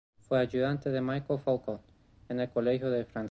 Fue 0.27 0.39
ayudante 0.39 0.89
de 0.89 0.99
Michel 0.99 1.37
Foucault 1.37 1.79
en 2.27 2.39
el 2.39 2.49
Colegio 2.49 2.89
de 2.89 3.05
Francia. 3.05 3.19